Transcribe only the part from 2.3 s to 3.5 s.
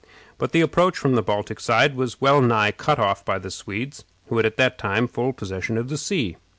nigh cut off by